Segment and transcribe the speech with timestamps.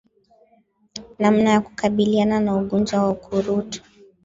[1.19, 3.81] Namna ya kukabiliana na ugonjwa wa ukurutu